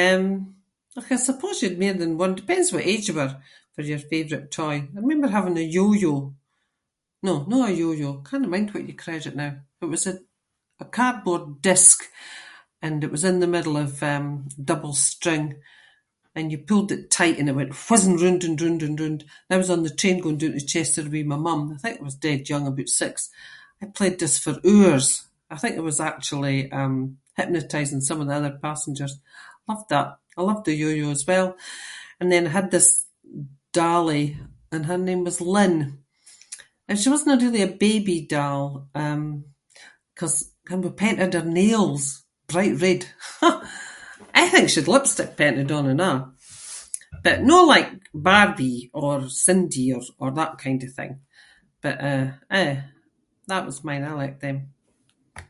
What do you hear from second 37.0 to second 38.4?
wasnae really a baby